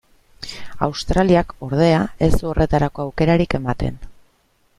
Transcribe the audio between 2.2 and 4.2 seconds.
ez du horretarako aukerarik ematen.